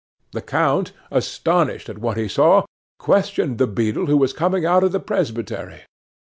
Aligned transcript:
The 0.31 0.41
count, 0.41 0.93
astonished 1.11 1.87
at 1.87 1.99
what 1.99 2.17
he 2.17 2.27
saw, 2.27 2.65
questioned 2.97 3.59
the 3.59 3.67
beadle 3.67 4.07
who 4.07 4.17
was 4.17 4.33
coming 4.33 4.65
out 4.65 4.83
of 4.83 4.91
the 4.91 4.99
presbytery. 4.99 5.81